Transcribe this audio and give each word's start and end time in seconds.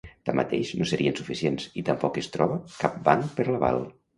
Tanmateix, 0.27 0.71
no 0.79 0.87
serien 0.91 1.17
suficients 1.19 1.69
i 1.81 1.85
tampoc 1.91 2.19
es 2.25 2.33
troba 2.39 2.59
cap 2.81 2.99
banc 3.11 3.33
per 3.39 3.51
l'aval. 3.53 3.83